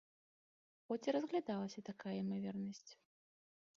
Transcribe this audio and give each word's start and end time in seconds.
Хоць 0.87 1.03
і 1.09 1.13
разглядалася 1.15 1.85
такая 1.93 2.17
імавернасць. 2.23 2.87